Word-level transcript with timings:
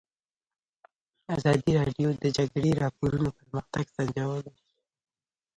ازادي 1.35 1.71
راډیو 1.81 2.09
د 2.13 2.17
د 2.23 2.25
جګړې 2.37 2.71
راپورونه 2.83 3.29
پرمختګ 3.37 3.85
سنجولی. 3.95 4.53